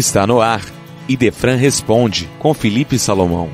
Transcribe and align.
Está 0.00 0.26
no 0.26 0.40
ar. 0.40 0.62
Idefran 1.06 1.56
responde 1.56 2.26
com 2.38 2.54
Felipe 2.54 2.98
Salomão. 2.98 3.50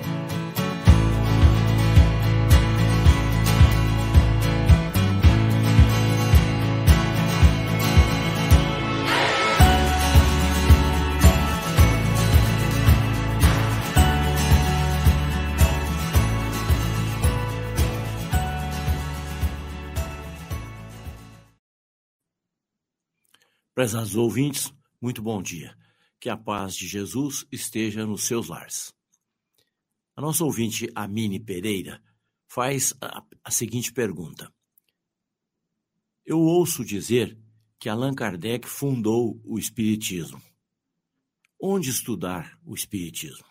Prezados 23.74 24.14
ouvintes, 24.14 24.72
muito 25.02 25.20
bom 25.20 25.42
dia. 25.42 25.74
Que 26.18 26.28
a 26.28 26.36
paz 26.36 26.74
de 26.74 26.86
Jesus 26.86 27.46
esteja 27.52 28.06
nos 28.06 28.24
seus 28.24 28.48
lares. 28.48 28.92
A 30.14 30.20
nossa 30.20 30.44
ouvinte 30.44 30.90
Amine 30.94 31.38
Pereira 31.38 32.02
faz 32.46 32.94
a, 33.00 33.22
a 33.44 33.50
seguinte 33.50 33.92
pergunta. 33.92 34.52
Eu 36.24 36.40
ouço 36.40 36.84
dizer 36.84 37.38
que 37.78 37.88
Allan 37.88 38.14
Kardec 38.14 38.66
fundou 38.66 39.40
o 39.44 39.58
Espiritismo. 39.58 40.42
Onde 41.60 41.90
estudar 41.90 42.58
o 42.64 42.74
Espiritismo? 42.74 43.46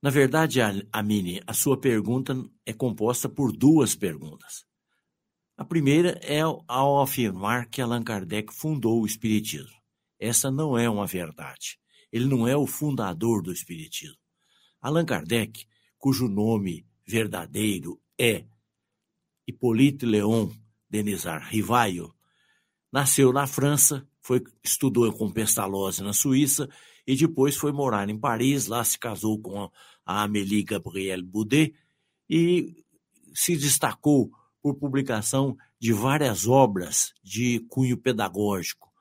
Na 0.00 0.10
verdade, 0.10 0.58
Amine, 0.90 1.42
a 1.46 1.52
sua 1.52 1.78
pergunta 1.78 2.34
é 2.66 2.72
composta 2.72 3.28
por 3.28 3.52
duas 3.52 3.94
perguntas. 3.94 4.66
A 5.56 5.64
primeira 5.64 6.18
é 6.22 6.40
ao 6.40 7.00
afirmar 7.00 7.68
que 7.68 7.80
Allan 7.80 8.02
Kardec 8.02 8.52
fundou 8.52 9.02
o 9.02 9.06
Espiritismo. 9.06 9.81
Essa 10.22 10.52
não 10.52 10.78
é 10.78 10.88
uma 10.88 11.04
verdade. 11.04 11.80
Ele 12.12 12.26
não 12.26 12.46
é 12.46 12.56
o 12.56 12.64
fundador 12.64 13.42
do 13.42 13.52
Espiritismo. 13.52 14.16
Allan 14.80 15.04
Kardec, 15.04 15.66
cujo 15.98 16.28
nome 16.28 16.86
verdadeiro 17.04 18.00
é 18.16 18.44
Hippolyte 19.48 20.06
Léon 20.06 20.48
Denisard 20.88 21.48
Rivaio, 21.50 22.14
nasceu 22.92 23.32
na 23.32 23.48
França, 23.48 24.06
foi, 24.20 24.44
estudou 24.62 25.12
com 25.12 25.28
Pestalozzi 25.28 26.04
na 26.04 26.12
Suíça 26.12 26.68
e 27.04 27.16
depois 27.16 27.56
foi 27.56 27.72
morar 27.72 28.08
em 28.08 28.16
Paris. 28.16 28.68
Lá 28.68 28.84
se 28.84 28.96
casou 28.96 29.40
com 29.40 29.68
a 30.06 30.22
Amélie 30.22 30.62
Gabrielle 30.62 31.24
Boudet 31.24 31.74
e 32.30 32.84
se 33.34 33.56
destacou 33.56 34.30
por 34.62 34.76
publicação 34.76 35.56
de 35.80 35.92
várias 35.92 36.46
obras 36.46 37.12
de 37.24 37.58
cunho 37.68 37.96
pedagógico, 37.96 38.91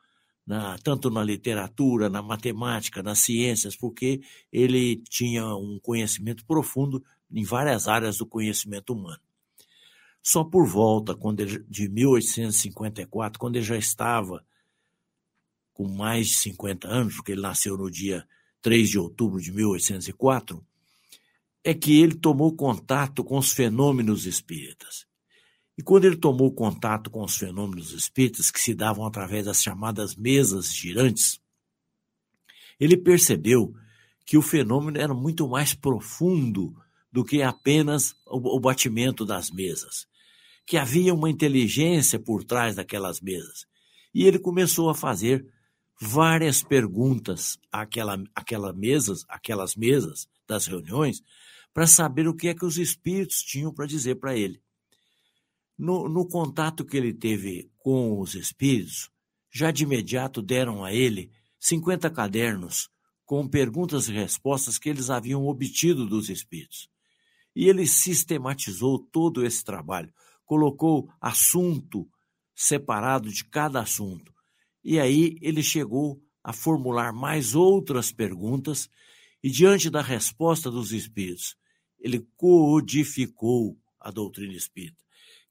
na, 0.45 0.77
tanto 0.79 1.09
na 1.09 1.23
literatura, 1.23 2.09
na 2.09 2.21
matemática, 2.21 3.03
nas 3.03 3.19
ciências, 3.19 3.75
porque 3.75 4.21
ele 4.51 4.97
tinha 5.09 5.45
um 5.55 5.79
conhecimento 5.79 6.45
profundo 6.45 7.03
em 7.31 7.43
várias 7.43 7.87
áreas 7.87 8.17
do 8.17 8.25
conhecimento 8.25 8.93
humano. 8.93 9.21
Só 10.21 10.43
por 10.43 10.67
volta 10.67 11.15
quando 11.15 11.39
ele, 11.39 11.63
de 11.67 11.89
1854, 11.89 13.39
quando 13.39 13.55
ele 13.55 13.65
já 13.65 13.77
estava 13.77 14.45
com 15.73 15.87
mais 15.87 16.27
de 16.27 16.37
50 16.37 16.87
anos, 16.87 17.15
porque 17.15 17.31
ele 17.31 17.41
nasceu 17.41 17.77
no 17.77 17.89
dia 17.89 18.27
3 18.61 18.89
de 18.89 18.99
outubro 18.99 19.41
de 19.41 19.51
1804, 19.51 20.63
é 21.63 21.73
que 21.73 21.99
ele 21.99 22.15
tomou 22.15 22.55
contato 22.55 23.23
com 23.23 23.37
os 23.37 23.51
fenômenos 23.51 24.25
espíritas. 24.25 25.07
E 25.77 25.81
quando 25.83 26.05
ele 26.05 26.17
tomou 26.17 26.51
contato 26.53 27.09
com 27.09 27.23
os 27.23 27.37
fenômenos 27.37 27.91
espíritas 27.91 28.51
que 28.51 28.59
se 28.59 28.73
davam 28.73 29.05
através 29.05 29.45
das 29.45 29.61
chamadas 29.61 30.15
mesas 30.15 30.73
girantes, 30.73 31.39
ele 32.79 32.97
percebeu 32.97 33.73
que 34.25 34.37
o 34.37 34.41
fenômeno 34.41 34.97
era 34.97 35.13
muito 35.13 35.47
mais 35.47 35.73
profundo 35.73 36.75
do 37.11 37.23
que 37.23 37.41
apenas 37.41 38.15
o 38.25 38.59
batimento 38.59 39.25
das 39.25 39.51
mesas, 39.51 40.07
que 40.65 40.77
havia 40.77 41.13
uma 41.13 41.29
inteligência 41.29 42.17
por 42.19 42.43
trás 42.43 42.75
daquelas 42.75 43.19
mesas. 43.19 43.65
E 44.13 44.25
ele 44.25 44.39
começou 44.39 44.89
a 44.89 44.95
fazer 44.95 45.45
várias 45.99 46.63
perguntas 46.63 47.59
àquela, 47.71 48.21
àquela 48.33 48.73
mesas, 48.73 49.23
aquelas 49.27 49.75
mesas 49.75 50.27
das 50.47 50.65
reuniões, 50.65 51.21
para 51.73 51.85
saber 51.85 52.27
o 52.27 52.35
que 52.35 52.47
é 52.47 52.55
que 52.55 52.65
os 52.65 52.77
espíritos 52.77 53.43
tinham 53.43 53.73
para 53.73 53.85
dizer 53.85 54.15
para 54.15 54.35
ele. 54.35 54.61
No, 55.81 56.07
no 56.07 56.27
contato 56.27 56.85
que 56.85 56.95
ele 56.95 57.11
teve 57.11 57.71
com 57.79 58.19
os 58.19 58.35
espíritos, 58.35 59.09
já 59.51 59.71
de 59.71 59.81
imediato 59.81 60.39
deram 60.39 60.85
a 60.85 60.93
ele 60.93 61.31
50 61.59 62.07
cadernos 62.11 62.87
com 63.25 63.47
perguntas 63.47 64.07
e 64.07 64.13
respostas 64.13 64.77
que 64.77 64.87
eles 64.87 65.09
haviam 65.09 65.47
obtido 65.47 66.05
dos 66.05 66.29
espíritos. 66.29 66.87
E 67.55 67.67
ele 67.67 67.87
sistematizou 67.87 68.99
todo 68.99 69.43
esse 69.43 69.63
trabalho, 69.63 70.13
colocou 70.45 71.11
assunto 71.19 72.07
separado 72.53 73.31
de 73.31 73.43
cada 73.43 73.81
assunto. 73.81 74.31
E 74.83 74.99
aí 74.99 75.35
ele 75.41 75.63
chegou 75.63 76.21
a 76.43 76.53
formular 76.53 77.11
mais 77.11 77.55
outras 77.55 78.11
perguntas, 78.11 78.87
e 79.41 79.49
diante 79.49 79.89
da 79.89 80.03
resposta 80.03 80.69
dos 80.69 80.91
espíritos, 80.91 81.55
ele 81.99 82.19
codificou 82.37 83.75
a 83.99 84.11
doutrina 84.11 84.53
espírita. 84.53 85.01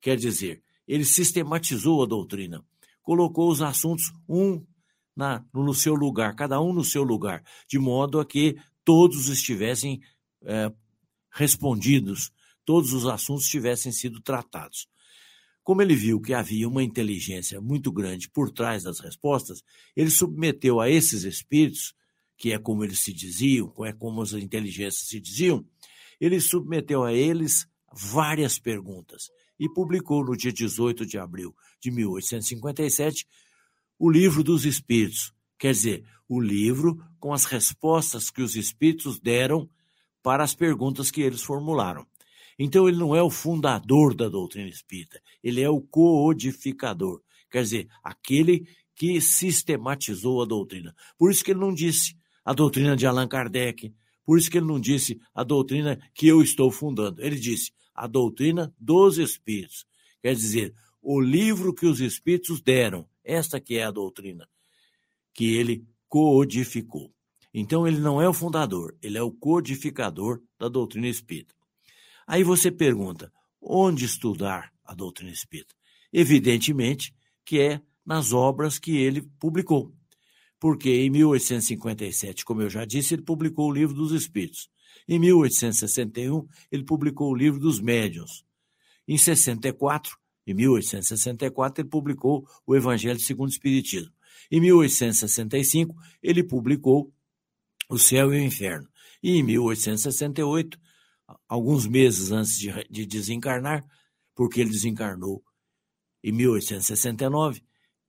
Quer 0.00 0.16
dizer, 0.16 0.62
ele 0.87 1.05
sistematizou 1.05 2.03
a 2.03 2.06
doutrina, 2.06 2.65
colocou 3.03 3.50
os 3.50 3.62
assuntos 3.62 4.12
um 4.28 4.65
na, 5.15 5.44
no 5.53 5.75
seu 5.75 5.94
lugar, 5.94 6.34
cada 6.34 6.61
um 6.61 6.72
no 6.72 6.84
seu 6.84 7.03
lugar, 7.03 7.44
de 7.69 7.78
modo 7.78 8.19
a 8.19 8.25
que 8.25 8.56
todos 8.84 9.28
estivessem 9.28 10.00
é, 10.43 10.72
respondidos, 11.31 12.33
todos 12.65 12.93
os 12.93 13.06
assuntos 13.06 13.47
tivessem 13.47 13.93
sido 13.93 14.21
tratados. 14.21 14.89
Como 15.62 15.83
ele 15.83 15.94
viu 15.94 16.21
que 16.21 16.33
havia 16.33 16.66
uma 16.66 16.83
inteligência 16.83 17.60
muito 17.60 17.93
grande 17.93 18.28
por 18.31 18.50
trás 18.50 18.83
das 18.84 18.99
respostas, 18.99 19.62
ele 19.94 20.10
submeteu 20.10 20.81
a 20.81 20.89
esses 20.89 21.25
espíritos, 21.25 21.94
que 22.37 22.53
é 22.53 22.59
como 22.59 22.83
eles 22.83 23.00
se 23.00 23.12
diziam, 23.12 23.72
é 23.84 23.93
como 23.93 24.22
as 24.22 24.33
inteligências 24.33 25.06
se 25.06 25.21
diziam, 25.21 25.65
ele 26.19 26.41
submeteu 26.41 27.05
a 27.05 27.12
eles 27.12 27.69
várias 27.93 28.59
perguntas 28.59 29.28
e 29.60 29.69
publicou 29.69 30.25
no 30.25 30.34
dia 30.34 30.50
18 30.50 31.04
de 31.04 31.19
abril 31.19 31.54
de 31.78 31.91
1857 31.91 33.26
o 33.98 34.10
Livro 34.10 34.43
dos 34.43 34.65
Espíritos, 34.65 35.34
quer 35.59 35.72
dizer, 35.72 36.04
o 36.26 36.41
livro 36.41 36.97
com 37.19 37.34
as 37.34 37.44
respostas 37.44 38.31
que 38.31 38.41
os 38.41 38.56
espíritos 38.56 39.21
deram 39.21 39.69
para 40.22 40.43
as 40.43 40.54
perguntas 40.54 41.10
que 41.10 41.21
eles 41.21 41.43
formularam. 41.43 42.06
Então 42.59 42.88
ele 42.88 42.97
não 42.97 43.15
é 43.15 43.22
o 43.22 43.28
fundador 43.28 44.15
da 44.15 44.28
doutrina 44.28 44.69
espírita, 44.69 45.21
ele 45.43 45.60
é 45.60 45.69
o 45.69 45.81
codificador, 45.81 47.21
quer 47.50 47.62
dizer, 47.62 47.88
aquele 48.03 48.66
que 48.94 49.21
sistematizou 49.21 50.42
a 50.42 50.47
doutrina. 50.47 50.94
Por 51.19 51.31
isso 51.31 51.44
que 51.44 51.50
ele 51.50 51.60
não 51.60 51.75
disse 51.75 52.16
a 52.44 52.54
doutrina 52.54 52.97
de 52.97 53.06
Allan 53.06 53.28
Kardec, 53.28 53.92
por 54.25 54.38
isso 54.38 54.50
que 54.50 54.59
ele 54.59 54.66
não 54.66 54.78
disse 54.78 55.21
a 55.34 55.42
doutrina 55.42 55.98
que 56.15 56.28
eu 56.28 56.41
estou 56.41 56.71
fundando. 56.71 57.21
Ele 57.21 57.37
disse 57.37 57.72
a 58.00 58.06
doutrina 58.06 58.75
dos 58.78 59.19
Espíritos. 59.19 59.84
Quer 60.22 60.34
dizer, 60.34 60.75
o 61.03 61.21
livro 61.21 61.75
que 61.75 61.84
os 61.84 62.00
Espíritos 62.00 62.62
deram, 62.62 63.06
esta 63.22 63.61
que 63.61 63.77
é 63.77 63.84
a 63.84 63.91
doutrina, 63.91 64.49
que 65.34 65.55
ele 65.55 65.84
codificou. 66.09 67.12
Então 67.53 67.87
ele 67.87 68.00
não 68.00 68.21
é 68.21 68.27
o 68.27 68.33
fundador, 68.33 68.97
ele 69.03 69.19
é 69.19 69.22
o 69.22 69.31
codificador 69.31 70.41
da 70.59 70.66
doutrina 70.66 71.09
espírita. 71.09 71.55
Aí 72.27 72.43
você 72.43 72.71
pergunta, 72.71 73.31
onde 73.60 74.06
estudar 74.06 74.72
a 74.83 74.94
doutrina 74.94 75.31
espírita? 75.31 75.75
Evidentemente 76.10 77.15
que 77.44 77.60
é 77.60 77.83
nas 78.06 78.33
obras 78.33 78.78
que 78.78 78.97
ele 78.97 79.21
publicou. 79.39 79.92
Porque 80.59 80.91
em 80.91 81.10
1857, 81.10 82.47
como 82.47 82.63
eu 82.63 82.71
já 82.71 82.86
disse, 82.86 83.15
ele 83.15 83.22
publicou 83.22 83.69
o 83.69 83.72
Livro 83.72 83.95
dos 83.95 84.13
Espíritos. 84.13 84.71
Em 85.08 85.18
1861, 85.18 86.47
ele 86.70 86.84
publicou 86.84 87.30
o 87.30 87.36
livro 87.36 87.58
dos 87.58 87.80
médiuns. 87.80 88.44
Em 89.06 89.18
64, 89.18 90.16
em 90.47 90.54
1864, 90.54 91.82
ele 91.82 91.88
publicou 91.88 92.47
o 92.66 92.74
Evangelho 92.74 93.18
segundo 93.18 93.48
o 93.48 93.52
Espiritismo. 93.52 94.12
Em 94.50 94.60
1865, 94.60 95.94
ele 96.22 96.42
publicou 96.42 97.12
O 97.88 97.98
Céu 97.98 98.32
e 98.32 98.38
o 98.38 98.42
Inferno. 98.42 98.88
E 99.22 99.32
em 99.32 99.42
1868, 99.42 100.78
alguns 101.48 101.86
meses 101.86 102.30
antes 102.30 102.58
de, 102.58 102.72
de 102.91 103.06
desencarnar, 103.06 103.84
porque 104.34 104.60
ele 104.60 104.70
desencarnou 104.70 105.44
em 106.22 106.32
1869, 106.32 107.62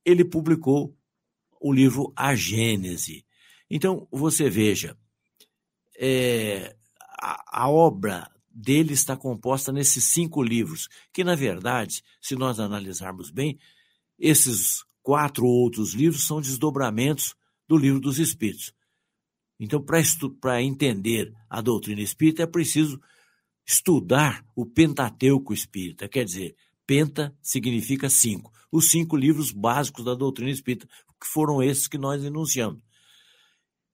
ele 0.04 0.24
publicou 0.24 0.96
o 1.60 1.72
livro 1.72 2.12
A 2.16 2.34
Gênese. 2.34 3.24
Então, 3.70 4.06
você 4.10 4.50
veja, 4.50 4.96
é, 5.96 6.76
a, 7.22 7.62
a 7.64 7.70
obra 7.70 8.28
dele 8.50 8.92
está 8.92 9.16
composta 9.16 9.72
nesses 9.72 10.04
cinco 10.04 10.42
livros, 10.42 10.88
que, 11.12 11.22
na 11.22 11.36
verdade, 11.36 12.02
se 12.20 12.34
nós 12.34 12.58
analisarmos 12.58 13.30
bem, 13.30 13.58
esses 14.18 14.84
quatro 15.02 15.46
outros 15.46 15.94
livros 15.94 16.26
são 16.26 16.40
desdobramentos 16.40 17.34
do 17.68 17.76
Livro 17.76 18.00
dos 18.00 18.18
Espíritos. 18.18 18.74
Então, 19.58 19.82
para 20.40 20.62
entender 20.62 21.32
a 21.48 21.60
doutrina 21.60 22.00
espírita, 22.00 22.42
é 22.42 22.46
preciso 22.46 23.00
estudar 23.64 24.44
o 24.56 24.66
Pentateuco 24.66 25.54
espírita, 25.54 26.08
quer 26.08 26.24
dizer, 26.24 26.56
penta 26.84 27.32
significa 27.40 28.10
cinco, 28.10 28.52
os 28.72 28.90
cinco 28.90 29.16
livros 29.16 29.52
básicos 29.52 30.04
da 30.04 30.14
doutrina 30.14 30.50
espírita, 30.50 30.88
que 31.20 31.26
foram 31.28 31.62
esses 31.62 31.86
que 31.86 31.96
nós 31.96 32.24
enunciamos. 32.24 32.82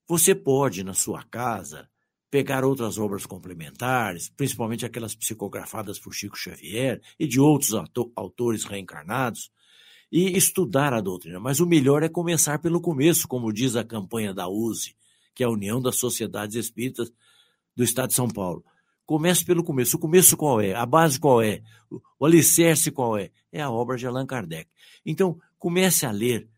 Você 0.08 0.34
pode, 0.34 0.82
na 0.82 0.94
sua 0.94 1.22
casa, 1.24 1.88
pegar 2.30 2.64
outras 2.64 2.98
obras 2.98 3.24
complementares, 3.24 4.28
principalmente 4.28 4.84
aquelas 4.84 5.14
psicografadas 5.14 5.98
por 5.98 6.12
Chico 6.12 6.36
Xavier 6.36 7.00
e 7.18 7.26
de 7.26 7.40
outros 7.40 7.72
autores 8.14 8.64
reencarnados, 8.64 9.50
e 10.10 10.36
estudar 10.36 10.92
a 10.94 11.00
doutrina. 11.00 11.38
Mas 11.38 11.60
o 11.60 11.66
melhor 11.66 12.02
é 12.02 12.08
começar 12.08 12.58
pelo 12.58 12.80
começo, 12.80 13.28
como 13.28 13.52
diz 13.52 13.76
a 13.76 13.84
campanha 13.84 14.32
da 14.32 14.48
USE, 14.48 14.96
que 15.34 15.42
é 15.42 15.46
a 15.46 15.50
União 15.50 15.80
das 15.80 15.96
Sociedades 15.96 16.56
Espíritas 16.56 17.12
do 17.76 17.84
Estado 17.84 18.08
de 18.08 18.14
São 18.14 18.28
Paulo. 18.28 18.64
Comece 19.04 19.44
pelo 19.44 19.64
começo. 19.64 19.96
O 19.96 20.00
começo 20.00 20.36
qual 20.36 20.60
é? 20.60 20.74
A 20.74 20.84
base 20.84 21.18
qual 21.18 21.42
é? 21.42 21.62
O 22.18 22.26
alicerce 22.26 22.90
qual 22.90 23.16
é? 23.16 23.30
É 23.52 23.60
a 23.60 23.70
obra 23.70 23.96
de 23.96 24.06
Allan 24.06 24.26
Kardec. 24.26 24.68
Então, 25.04 25.38
comece 25.58 26.04
a 26.04 26.10
ler, 26.10 26.48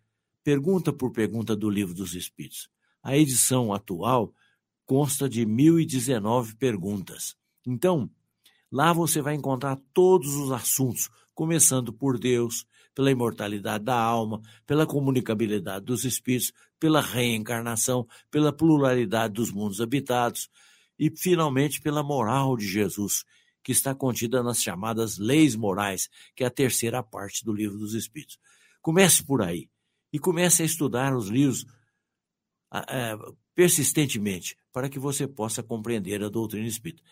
pergunta 0.42 0.92
por 0.92 1.12
pergunta 1.12 1.54
do 1.54 1.70
Livro 1.70 1.94
dos 1.94 2.14
Espíritos. 2.14 2.68
A 3.02 3.16
edição 3.16 3.72
atual 3.72 4.32
consta 4.90 5.28
de 5.28 5.46
1019 5.46 6.56
perguntas. 6.56 7.36
Então, 7.64 8.10
lá 8.72 8.92
você 8.92 9.22
vai 9.22 9.36
encontrar 9.36 9.78
todos 9.94 10.34
os 10.34 10.50
assuntos, 10.50 11.08
começando 11.32 11.92
por 11.92 12.18
Deus, 12.18 12.66
pela 12.92 13.08
imortalidade 13.08 13.84
da 13.84 13.94
alma, 13.94 14.42
pela 14.66 14.84
comunicabilidade 14.84 15.84
dos 15.84 16.04
espíritos, 16.04 16.52
pela 16.80 17.00
reencarnação, 17.00 18.04
pela 18.32 18.52
pluralidade 18.52 19.34
dos 19.34 19.52
mundos 19.52 19.80
habitados 19.80 20.50
e, 20.98 21.08
finalmente, 21.08 21.80
pela 21.80 22.02
moral 22.02 22.56
de 22.56 22.66
Jesus, 22.66 23.24
que 23.62 23.70
está 23.70 23.94
contida 23.94 24.42
nas 24.42 24.60
chamadas 24.60 25.18
leis 25.18 25.54
morais, 25.54 26.08
que 26.34 26.42
é 26.42 26.48
a 26.48 26.50
terceira 26.50 27.00
parte 27.00 27.44
do 27.44 27.52
livro 27.52 27.78
dos 27.78 27.94
Espíritos. 27.94 28.40
Comece 28.82 29.24
por 29.24 29.40
aí 29.40 29.70
e 30.12 30.18
comece 30.18 30.62
a 30.64 30.66
estudar 30.66 31.14
os 31.14 31.28
livros 31.28 31.64
é, 32.88 33.16
persistentemente, 33.60 34.56
para 34.72 34.88
que 34.88 34.98
você 34.98 35.28
possa 35.28 35.62
compreender 35.62 36.24
a 36.24 36.30
doutrina 36.30 36.66
espírita. 36.66 37.02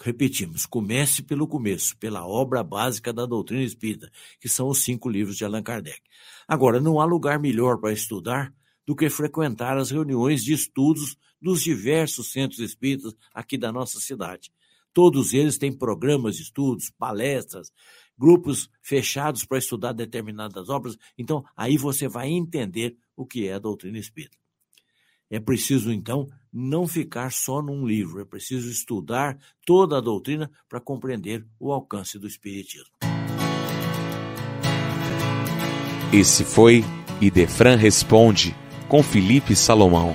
Repetimos, 0.00 0.64
comece 0.64 1.24
pelo 1.24 1.48
começo, 1.48 1.96
pela 1.96 2.24
obra 2.24 2.62
básica 2.62 3.12
da 3.12 3.26
doutrina 3.26 3.64
espírita, 3.64 4.08
que 4.38 4.48
são 4.48 4.68
os 4.68 4.84
cinco 4.84 5.08
livros 5.08 5.36
de 5.36 5.44
Allan 5.44 5.60
Kardec. 5.60 6.00
Agora, 6.46 6.80
não 6.80 7.00
há 7.00 7.04
lugar 7.04 7.40
melhor 7.40 7.80
para 7.80 7.92
estudar 7.92 8.54
do 8.86 8.94
que 8.94 9.10
frequentar 9.10 9.76
as 9.76 9.90
reuniões 9.90 10.44
de 10.44 10.52
estudos 10.52 11.16
dos 11.40 11.60
diversos 11.60 12.30
centros 12.30 12.60
espíritas 12.60 13.12
aqui 13.34 13.58
da 13.58 13.72
nossa 13.72 13.98
cidade. 13.98 14.52
Todos 14.94 15.34
eles 15.34 15.58
têm 15.58 15.76
programas 15.76 16.36
de 16.36 16.42
estudos, 16.42 16.90
palestras, 16.90 17.72
grupos 18.16 18.70
fechados 18.80 19.44
para 19.44 19.58
estudar 19.58 19.92
determinadas 19.94 20.68
obras. 20.68 20.96
Então, 21.18 21.44
aí 21.56 21.76
você 21.76 22.06
vai 22.06 22.28
entender 22.28 22.96
o 23.16 23.26
que 23.26 23.48
é 23.48 23.54
a 23.54 23.58
doutrina 23.58 23.98
espírita. 23.98 24.41
É 25.32 25.40
preciso, 25.40 25.90
então, 25.90 26.28
não 26.52 26.86
ficar 26.86 27.32
só 27.32 27.62
num 27.62 27.86
livro, 27.86 28.20
é 28.20 28.24
preciso 28.26 28.70
estudar 28.70 29.38
toda 29.64 29.96
a 29.96 30.00
doutrina 30.02 30.50
para 30.68 30.78
compreender 30.78 31.42
o 31.58 31.72
alcance 31.72 32.18
do 32.18 32.26
Espiritismo. 32.26 32.90
Esse 36.12 36.44
foi 36.44 36.84
Idefran 37.18 37.76
Responde, 37.76 38.54
com 38.86 39.02
Felipe 39.02 39.56
Salomão. 39.56 40.14